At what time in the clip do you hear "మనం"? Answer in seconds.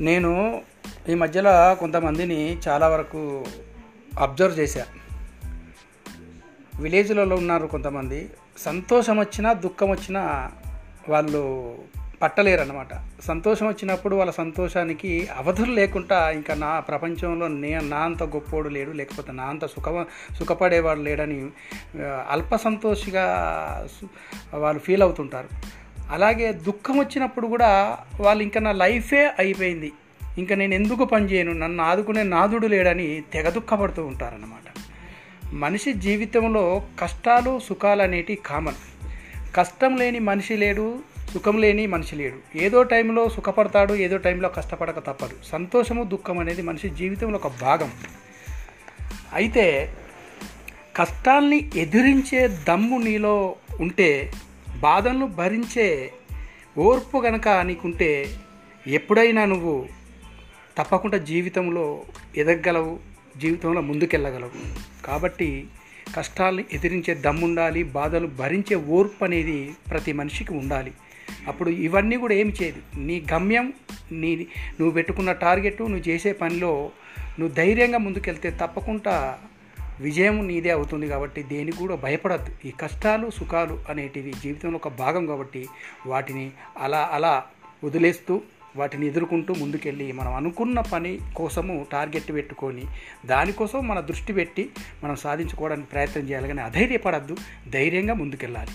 90.12-90.34, 95.04-95.16